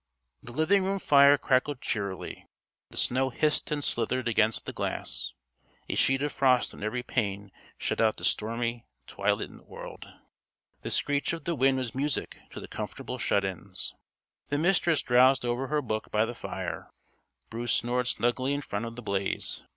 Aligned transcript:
The 0.41 0.51
living 0.51 0.83
room 0.83 0.97
fire 0.97 1.37
crackled 1.37 1.79
cheerily. 1.79 2.47
The 2.89 2.97
snow 2.97 3.29
hissed 3.29 3.69
and 3.71 3.83
slithered 3.83 4.27
against 4.27 4.65
the 4.65 4.73
glass. 4.73 5.33
A 5.89 5.93
sheet 5.93 6.23
of 6.23 6.31
frost 6.31 6.73
on 6.73 6.83
every 6.83 7.03
pane 7.03 7.51
shut 7.77 8.01
out 8.01 8.17
the 8.17 8.25
stormy 8.25 8.87
twilit 9.05 9.51
world. 9.67 10.07
The 10.81 10.89
screech 10.89 11.33
of 11.33 11.43
the 11.43 11.53
wind 11.53 11.77
was 11.77 11.93
music 11.93 12.39
to 12.49 12.59
the 12.59 12.67
comfortable 12.67 13.19
shut 13.19 13.43
ins. 13.45 13.93
The 14.49 14.57
Mistress 14.57 15.03
drowsed 15.03 15.45
over 15.45 15.67
her 15.67 15.83
book 15.83 16.09
by 16.09 16.25
the 16.25 16.33
fire. 16.33 16.89
Bruce 17.51 17.73
snored 17.73 18.07
snugly 18.07 18.55
in 18.55 18.61
front 18.61 18.85
of 18.85 18.95
the 18.95 19.03
blaze. 19.03 19.65